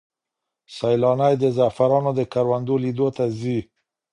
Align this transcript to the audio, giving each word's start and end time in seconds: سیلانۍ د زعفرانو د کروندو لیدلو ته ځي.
سیلانۍ 0.75 1.33
د 1.39 1.43
زعفرانو 1.57 2.11
د 2.15 2.21
کروندو 2.33 2.73
لیدلو 2.83 3.07
ته 3.17 3.23
ځي. 3.39 3.59